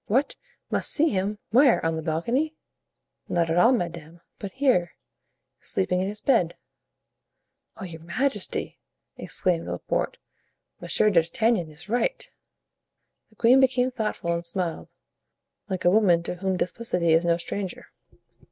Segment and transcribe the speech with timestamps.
[0.07, 0.35] "What!
[0.71, 1.37] must see him!
[1.51, 2.55] Where—on the balcony?"
[3.29, 4.95] "Not at all, madame, but here,
[5.59, 6.57] sleeping in his bed."
[7.77, 8.79] "Oh, your majesty,"
[9.15, 10.17] exclaimed Laporte,
[10.79, 12.31] "Monsieur d'Artagnan is right."
[13.29, 14.87] The queen became thoughtful and smiled,
[15.69, 17.91] like a woman to whom duplicity is no stranger.